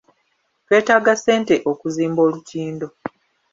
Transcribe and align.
Twetaaga 0.65 1.13
ssente 1.17 1.55
okuzimba 1.71 2.19
olutindo. 2.27 2.87